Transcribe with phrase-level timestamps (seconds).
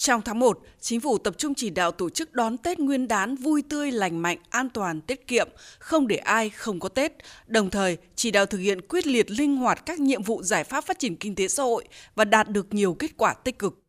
[0.00, 3.34] Trong tháng 1, Chính phủ tập trung chỉ đạo tổ chức đón Tết Nguyên đán
[3.34, 7.12] vui tươi, lành mạnh, an toàn, tiết kiệm, không để ai không có Tết.
[7.46, 10.84] Đồng thời, chỉ đạo thực hiện quyết liệt linh hoạt các nhiệm vụ giải pháp
[10.84, 11.84] phát triển kinh tế xã hội
[12.14, 13.82] và đạt được nhiều kết quả tích cực.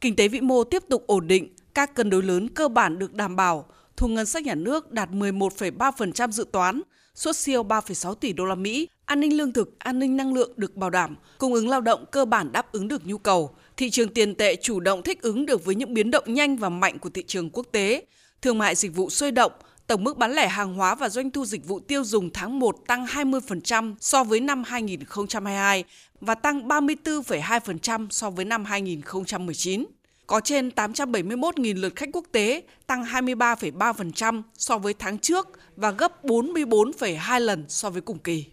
[0.00, 3.14] Kinh tế vĩ mô tiếp tục ổn định, các cân đối lớn cơ bản được
[3.14, 3.66] đảm bảo,
[3.96, 6.80] thu ngân sách nhà nước đạt 11,3% dự toán,
[7.20, 10.52] xuất siêu 3,6 tỷ đô la Mỹ, an ninh lương thực, an ninh năng lượng
[10.56, 13.90] được bảo đảm, cung ứng lao động cơ bản đáp ứng được nhu cầu, thị
[13.90, 16.98] trường tiền tệ chủ động thích ứng được với những biến động nhanh và mạnh
[16.98, 18.04] của thị trường quốc tế,
[18.42, 19.52] thương mại dịch vụ sôi động,
[19.86, 22.76] tổng mức bán lẻ hàng hóa và doanh thu dịch vụ tiêu dùng tháng 1
[22.86, 25.84] tăng 20% so với năm 2022
[26.20, 29.84] và tăng 34,2% so với năm 2019
[30.30, 36.24] có trên 871.000 lượt khách quốc tế, tăng 23,3% so với tháng trước và gấp
[36.24, 38.44] 44,2 lần so với cùng kỳ.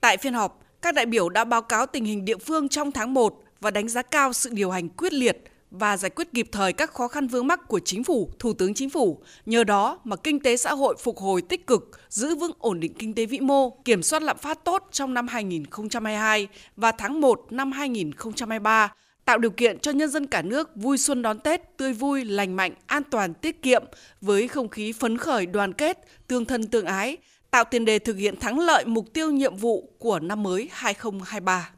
[0.00, 3.14] Tại phiên họp, các đại biểu đã báo cáo tình hình địa phương trong tháng
[3.14, 6.72] 1 và đánh giá cao sự điều hành quyết liệt và giải quyết kịp thời
[6.72, 9.22] các khó khăn vướng mắc của chính phủ, thủ tướng chính phủ.
[9.46, 12.94] Nhờ đó mà kinh tế xã hội phục hồi tích cực, giữ vững ổn định
[12.98, 17.46] kinh tế vĩ mô, kiểm soát lạm phát tốt trong năm 2022 và tháng 1
[17.50, 18.92] năm 2023,
[19.24, 22.56] tạo điều kiện cho nhân dân cả nước vui xuân đón Tết tươi vui, lành
[22.56, 23.84] mạnh, an toàn, tiết kiệm
[24.20, 27.16] với không khí phấn khởi, đoàn kết, tương thân tương ái,
[27.50, 31.70] tạo tiền đề thực hiện thắng lợi mục tiêu nhiệm vụ của năm mới 2023.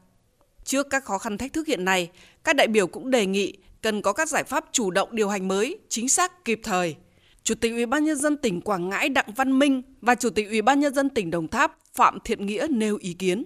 [0.64, 2.11] Trước các khó khăn thách thức hiện nay,
[2.44, 3.52] các đại biểu cũng đề nghị
[3.83, 6.97] cần có các giải pháp chủ động điều hành mới, chính xác, kịp thời.
[7.42, 10.48] Chủ tịch Ủy ban nhân dân tỉnh Quảng Ngãi Đặng Văn Minh và Chủ tịch
[10.48, 13.44] Ủy ban nhân dân tỉnh Đồng Tháp Phạm Thiện Nghĩa nêu ý kiến.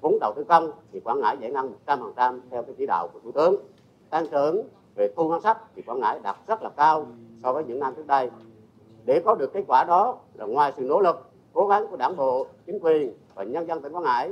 [0.00, 3.18] Vốn đầu tư công thì Quảng Ngãi giải ngân 100% theo cái chỉ đạo của
[3.24, 3.56] Thủ tướng.
[4.10, 4.62] Tăng trưởng
[4.94, 7.06] về thu ngân sách thì Quảng Ngãi đạt rất là cao
[7.42, 8.30] so với những năm trước đây.
[9.04, 12.16] Để có được kết quả đó là ngoài sự nỗ lực, cố gắng của Đảng
[12.16, 14.30] bộ, chính quyền và nhân dân tỉnh Quảng Ngãi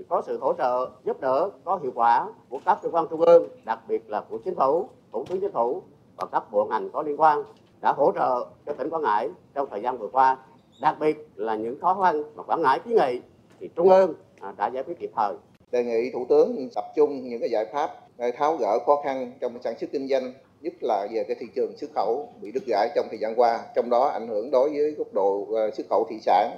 [0.00, 3.20] thì có sự hỗ trợ giúp đỡ có hiệu quả của các cơ quan trung
[3.20, 5.82] ương đặc biệt là của chính phủ thủ tướng chính phủ
[6.16, 7.42] và các bộ ngành có liên quan
[7.80, 10.36] đã hỗ trợ cho tỉnh quảng ngãi trong thời gian vừa qua
[10.80, 13.20] đặc biệt là những khó khăn mà quảng ngãi kiến nghị
[13.60, 15.34] thì trung ương À, đã giải quyết kịp thời.
[15.70, 19.32] Đề nghị thủ tướng tập trung những cái giải pháp để tháo gỡ khó khăn
[19.40, 22.62] trong sản xuất kinh doanh, nhất là về cái thị trường xuất khẩu bị đứt
[22.66, 25.86] gãy trong thời gian qua, trong đó ảnh hưởng đối với góc độ à, xuất
[25.90, 26.50] khẩu thủy sản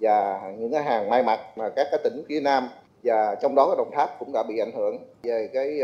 [0.00, 2.68] và những cái hàng may mặc mà các cái tỉnh phía Nam
[3.02, 4.98] và trong đó Đồng Tháp cũng đã bị ảnh hưởng.
[5.22, 5.80] Về cái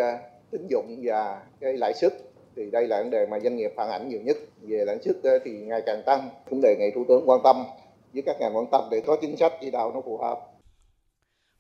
[0.50, 2.12] tín dụng và cái lãi suất
[2.56, 4.37] thì đây là vấn đề mà doanh nghiệp phản ảnh nhiều nhất.
[4.62, 6.28] Về lãi suất thì ngày càng tăng.
[6.50, 7.65] Cũng đề nghị thủ tướng quan tâm
[8.12, 10.41] với các ngành quan tâm để có chính sách chỉ đạo nó phù hợp.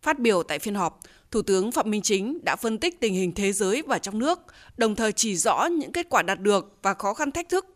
[0.04, 1.00] Phát biểu tại phiên họp,
[1.30, 4.38] Thủ tướng Phạm Minh Chính đã phân tích tình hình thế giới và trong nước,
[4.76, 7.66] đồng thời chỉ rõ những kết quả đạt được và khó khăn thách thức.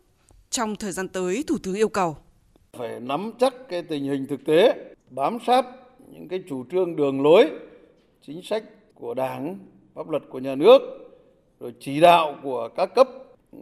[0.49, 2.17] Trong thời gian tới, Thủ tướng yêu cầu
[2.73, 4.75] phải nắm chắc cái tình hình thực tế,
[5.09, 5.65] bám sát
[6.11, 7.49] những cái chủ trương đường lối,
[8.27, 8.63] chính sách
[8.95, 9.59] của Đảng,
[9.95, 10.81] pháp luật của nhà nước,
[11.59, 13.09] rồi chỉ đạo của các cấp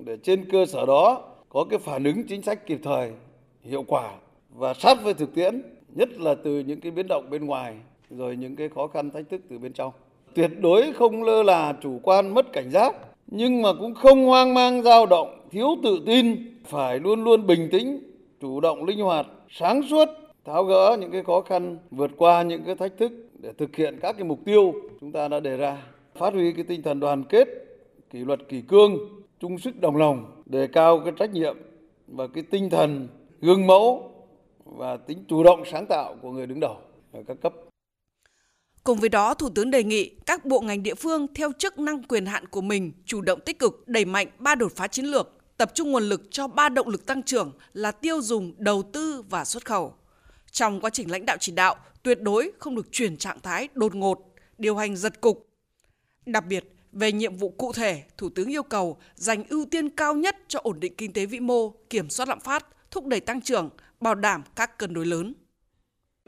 [0.05, 3.11] để trên cơ sở đó có cái phản ứng chính sách kịp thời,
[3.61, 4.13] hiệu quả
[4.49, 5.61] và sát với thực tiễn,
[5.95, 7.75] nhất là từ những cái biến động bên ngoài
[8.09, 9.91] rồi những cái khó khăn thách thức từ bên trong.
[10.33, 12.95] Tuyệt đối không lơ là chủ quan mất cảnh giác,
[13.27, 17.69] nhưng mà cũng không hoang mang dao động, thiếu tự tin, phải luôn luôn bình
[17.71, 17.99] tĩnh,
[18.41, 20.09] chủ động linh hoạt, sáng suốt,
[20.45, 23.99] tháo gỡ những cái khó khăn, vượt qua những cái thách thức để thực hiện
[24.01, 25.77] các cái mục tiêu chúng ta đã đề ra.
[26.15, 27.47] Phát huy cái tinh thần đoàn kết,
[28.09, 28.97] kỷ luật kỷ cương,
[29.39, 31.57] chung sức đồng lòng, đề cao cái trách nhiệm
[32.07, 33.07] và cái tinh thần
[33.41, 34.11] gương mẫu
[34.65, 36.75] và tính chủ động sáng tạo của người đứng đầu
[37.11, 37.53] ở các cấp.
[38.87, 42.03] Cùng với đó, Thủ tướng đề nghị các bộ ngành địa phương theo chức năng
[42.03, 45.33] quyền hạn của mình chủ động tích cực đẩy mạnh ba đột phá chiến lược,
[45.57, 49.23] tập trung nguồn lực cho ba động lực tăng trưởng là tiêu dùng, đầu tư
[49.29, 49.93] và xuất khẩu.
[50.51, 53.95] Trong quá trình lãnh đạo chỉ đạo, tuyệt đối không được chuyển trạng thái đột
[53.95, 54.19] ngột,
[54.57, 55.49] điều hành giật cục.
[56.25, 60.15] Đặc biệt, về nhiệm vụ cụ thể, Thủ tướng yêu cầu dành ưu tiên cao
[60.15, 63.41] nhất cho ổn định kinh tế vĩ mô, kiểm soát lạm phát, thúc đẩy tăng
[63.41, 63.69] trưởng,
[64.01, 65.33] bảo đảm các cân đối lớn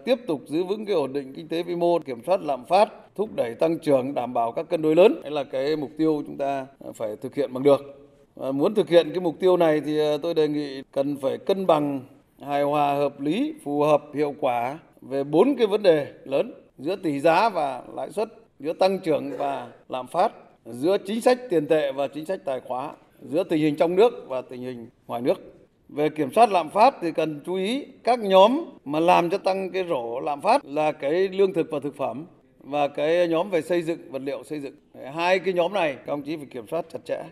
[0.09, 2.89] tiếp tục giữ vững cái ổn định kinh tế vĩ mô, kiểm soát lạm phát,
[3.15, 5.21] thúc đẩy tăng trưởng, đảm bảo các cân đối lớn.
[5.23, 8.09] Đấy là cái mục tiêu chúng ta phải thực hiện bằng được.
[8.41, 11.38] À, muốn thực hiện cái mục tiêu này thì à, tôi đề nghị cần phải
[11.38, 12.01] cân bằng
[12.41, 16.95] hài hòa hợp lý, phù hợp, hiệu quả về bốn cái vấn đề lớn giữa
[16.95, 18.29] tỷ giá và lãi suất,
[18.59, 20.31] giữa tăng trưởng và lạm phát,
[20.65, 24.25] giữa chính sách tiền tệ và chính sách tài khóa, giữa tình hình trong nước
[24.27, 25.58] và tình hình ngoài nước.
[25.89, 29.71] Về kiểm soát lạm phát thì cần chú ý các nhóm mà làm cho tăng
[29.71, 32.25] cái rổ lạm phát là cái lương thực và thực phẩm
[32.63, 34.75] và cái nhóm về xây dựng, vật liệu xây dựng.
[35.15, 37.24] Hai cái nhóm này các ông chí phải kiểm soát chặt chẽ.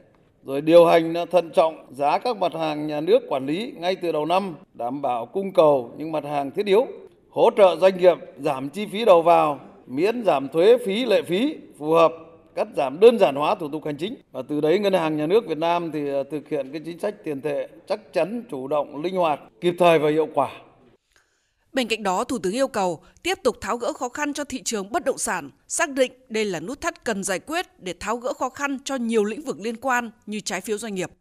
[0.44, 4.12] Rồi điều hành thận trọng giá các mặt hàng nhà nước quản lý ngay từ
[4.12, 6.88] đầu năm, đảm bảo cung cầu những mặt hàng thiết yếu,
[7.30, 11.56] hỗ trợ doanh nghiệp giảm chi phí đầu vào, miễn giảm thuế phí lệ phí
[11.78, 12.14] phù hợp
[12.58, 15.28] cắt giảm đơn giản hóa thủ tục hành chính và từ đấy ngân hàng nhà
[15.28, 18.68] nước Việt Nam thì à, thực hiện cái chính sách tiền tệ chắc chắn, chủ
[18.68, 20.52] động, linh hoạt, kịp thời và hiệu quả.
[21.74, 24.62] Bên cạnh đó, Thủ tướng yêu cầu tiếp tục tháo gỡ khó khăn cho thị
[24.64, 28.18] trường bất động sản, xác định đây là nút thắt cần giải quyết để tháo
[28.18, 31.12] gỡ khó khăn cho nhiều lĩnh vực liên quan như trái phiếu doanh nghiệp.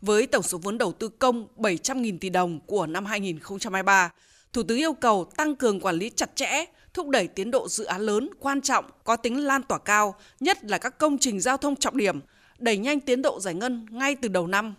[0.00, 4.10] Với tổng số vốn đầu tư công 700.000 tỷ đồng của năm 2023,
[4.54, 6.64] Thủ tướng yêu cầu tăng cường quản lý chặt chẽ,
[6.94, 10.64] thúc đẩy tiến độ dự án lớn, quan trọng, có tính lan tỏa cao, nhất
[10.64, 12.20] là các công trình giao thông trọng điểm,
[12.58, 14.74] đẩy nhanh tiến độ giải ngân ngay từ đầu năm.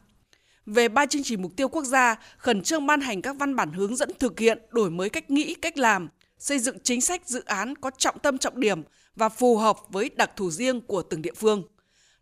[0.66, 3.74] Về ba chương trình mục tiêu quốc gia, khẩn trương ban hành các văn bản
[3.74, 7.44] hướng dẫn thực hiện đổi mới cách nghĩ, cách làm, xây dựng chính sách dự
[7.46, 8.84] án có trọng tâm trọng điểm
[9.16, 11.64] và phù hợp với đặc thù riêng của từng địa phương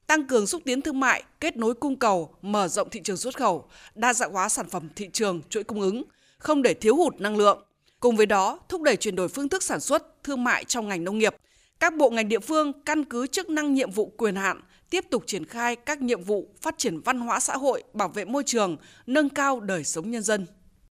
[0.08, 3.38] tăng cường xúc tiến thương mại, kết nối cung cầu, mở rộng thị trường xuất
[3.38, 6.04] khẩu, đa dạng hóa sản phẩm thị trường, chuỗi cung ứng,
[6.44, 7.64] không để thiếu hụt năng lượng.
[8.00, 11.04] Cùng với đó, thúc đẩy chuyển đổi phương thức sản xuất, thương mại trong ngành
[11.04, 11.36] nông nghiệp.
[11.80, 15.24] Các bộ ngành địa phương căn cứ chức năng nhiệm vụ quyền hạn, tiếp tục
[15.28, 18.78] triển khai các nhiệm vụ phát triển văn hóa xã hội, bảo vệ môi trường,
[19.06, 20.46] nâng cao đời sống nhân dân.